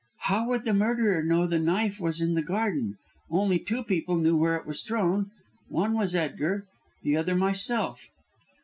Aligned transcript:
"How 0.21 0.47
would 0.47 0.65
the 0.65 0.73
murderer 0.73 1.21
know 1.21 1.43
that 1.43 1.49
the 1.59 1.63
knife 1.63 1.99
was 1.99 2.21
in 2.21 2.33
the 2.33 2.41
garden? 2.41 2.97
Only 3.29 3.59
two 3.59 3.83
people 3.83 4.17
knew 4.17 4.35
where 4.35 4.55
it 4.55 4.65
was 4.65 4.81
thrown. 4.81 5.29
One 5.67 5.93
was 5.93 6.15
Edgar, 6.15 6.65
the 7.03 7.15
other 7.15 7.35
myself." 7.35 8.07